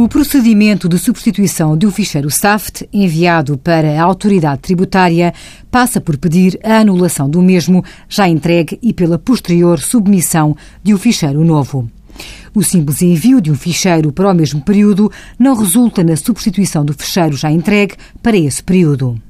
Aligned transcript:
O 0.00 0.08
procedimento 0.08 0.88
de 0.88 0.98
substituição 0.98 1.76
de 1.76 1.86
um 1.86 1.90
ficheiro 1.90 2.30
SAFT 2.30 2.88
enviado 2.90 3.58
para 3.58 4.00
a 4.00 4.02
autoridade 4.02 4.62
tributária 4.62 5.34
passa 5.70 6.00
por 6.00 6.16
pedir 6.16 6.58
a 6.64 6.78
anulação 6.78 7.28
do 7.28 7.42
mesmo 7.42 7.84
já 8.08 8.26
entregue 8.26 8.78
e 8.82 8.94
pela 8.94 9.18
posterior 9.18 9.78
submissão 9.78 10.56
de 10.82 10.94
um 10.94 10.96
ficheiro 10.96 11.44
novo. 11.44 11.86
O 12.54 12.62
simples 12.62 13.02
envio 13.02 13.42
de 13.42 13.52
um 13.52 13.54
ficheiro 13.54 14.10
para 14.10 14.30
o 14.30 14.34
mesmo 14.34 14.62
período 14.62 15.12
não 15.38 15.54
resulta 15.54 16.02
na 16.02 16.16
substituição 16.16 16.82
do 16.82 16.94
ficheiro 16.94 17.36
já 17.36 17.50
entregue 17.50 17.94
para 18.22 18.38
esse 18.38 18.64
período. 18.64 19.20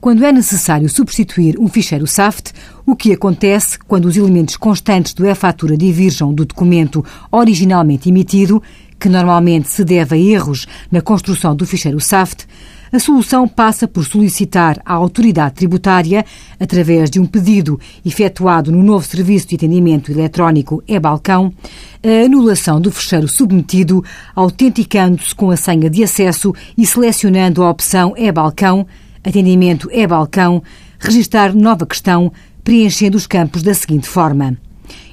Quando 0.00 0.24
é 0.24 0.32
necessário 0.32 0.88
substituir 0.88 1.56
um 1.60 1.68
ficheiro 1.68 2.08
SAFT, 2.08 2.52
o 2.84 2.96
que 2.96 3.12
acontece 3.12 3.78
quando 3.78 4.06
os 4.06 4.16
elementos 4.16 4.56
constantes 4.56 5.14
do 5.14 5.24
e-fatura 5.24 5.76
diverjam 5.76 6.34
do 6.34 6.44
documento 6.44 7.04
originalmente 7.30 8.08
emitido 8.08 8.60
que 9.02 9.08
normalmente 9.08 9.68
se 9.68 9.84
deve 9.84 10.14
a 10.14 10.18
erros 10.18 10.64
na 10.88 11.00
construção 11.00 11.56
do 11.56 11.66
ficheiro 11.66 12.00
SAFT, 12.00 12.46
a 12.92 13.00
solução 13.00 13.48
passa 13.48 13.88
por 13.88 14.04
solicitar 14.04 14.80
à 14.84 14.92
autoridade 14.92 15.56
tributária, 15.56 16.24
através 16.60 17.10
de 17.10 17.18
um 17.18 17.26
pedido 17.26 17.80
efetuado 18.06 18.70
no 18.70 18.80
novo 18.80 19.04
Serviço 19.04 19.48
de 19.48 19.56
Atendimento 19.56 20.12
Eletrónico 20.12 20.84
e-Balcão, 20.86 21.52
a 22.00 22.26
anulação 22.26 22.80
do 22.80 22.92
fecheiro 22.92 23.26
submetido, 23.26 24.04
autenticando-se 24.36 25.34
com 25.34 25.50
a 25.50 25.56
senha 25.56 25.90
de 25.90 26.04
acesso 26.04 26.54
e 26.78 26.86
selecionando 26.86 27.64
a 27.64 27.70
opção 27.70 28.14
e-Balcão, 28.16 28.86
Atendimento 29.24 29.88
e-Balcão, 29.90 30.62
Registar 31.00 31.52
nova 31.52 31.84
questão, 31.84 32.32
preenchendo 32.62 33.16
os 33.16 33.26
campos 33.26 33.64
da 33.64 33.74
seguinte 33.74 34.06
forma: 34.06 34.56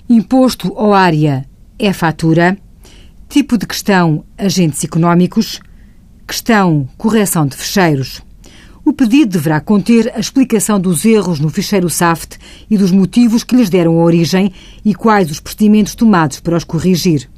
Imposto 0.08 0.72
ou 0.76 0.94
área 0.94 1.44
é 1.80 1.92
fatura 1.92 2.56
Tipo 3.30 3.60
de 3.60 3.68
questão: 3.68 4.26
agentes 4.36 4.84
económicos. 4.84 5.60
Questão: 6.28 6.90
correção 6.98 7.46
de 7.46 7.56
ficheiros. 7.56 8.24
O 8.84 8.92
pedido 8.92 9.34
deverá 9.34 9.62
conter 9.62 10.12
a 10.16 10.20
explicação 10.20 10.82
dos 10.82 11.06
erros 11.06 11.40
no 11.40 11.48
ficheiro 11.48 11.92
SAFT 11.92 12.40
e 12.68 12.76
dos 12.76 12.90
motivos 12.92 13.44
que 13.44 13.56
lhes 13.56 13.70
deram 13.70 14.00
origem 14.00 14.52
e 14.84 14.96
quais 14.96 15.30
os 15.30 15.40
procedimentos 15.40 15.94
tomados 15.94 16.40
para 16.40 16.58
os 16.58 16.64
corrigir. 16.64 17.30